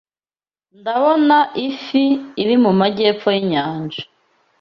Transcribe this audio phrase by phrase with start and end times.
[0.79, 2.05] Ndabona Ifi
[2.41, 4.01] iri mu majyepfo yinyanja